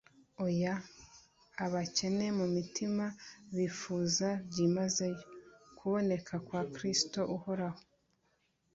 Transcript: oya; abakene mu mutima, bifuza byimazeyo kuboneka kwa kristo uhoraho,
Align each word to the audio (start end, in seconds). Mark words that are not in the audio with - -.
oya; 0.45 0.75
abakene 1.65 2.27
mu 2.37 2.45
mutima, 2.55 3.05
bifuza 3.57 4.27
byimazeyo 4.47 5.19
kuboneka 5.77 6.33
kwa 6.47 6.61
kristo 6.73 7.19
uhoraho, 7.35 7.81